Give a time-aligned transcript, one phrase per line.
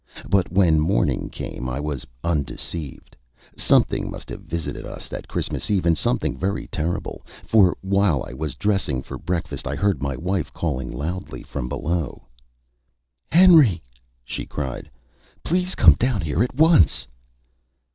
[0.27, 3.15] But when morning came I was undeceived.
[3.55, 8.33] Something must have visited us that Christmas Eve, and something very terrible; for while I
[8.33, 12.23] was dressing for breakfast I heard my wife calling loudly from below.
[13.31, 13.83] [Illustration: "IT HAD TURNED WHITE"] "Henry!"
[14.25, 14.91] she cried.
[15.43, 17.05] "Please come down here at once."